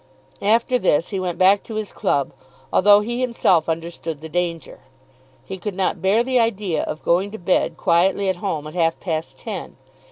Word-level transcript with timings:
After 0.41 0.79
this 0.79 1.09
he 1.09 1.19
went 1.19 1.37
back 1.37 1.61
to 1.61 1.75
his 1.75 1.91
club, 1.91 2.33
although 2.73 3.01
he 3.01 3.21
himself 3.21 3.69
understood 3.69 4.19
the 4.19 4.29
danger. 4.29 4.79
He 5.45 5.59
could 5.59 5.75
not 5.75 6.01
bear 6.01 6.23
the 6.23 6.39
idea 6.39 6.81
of 6.81 7.03
going 7.03 7.29
to 7.29 7.37
bed 7.37 7.77
quietly 7.77 8.27
at 8.27 8.37
home 8.37 8.65
at 8.65 8.73
half 8.73 8.99
past 8.99 9.37
ten. 9.37 9.75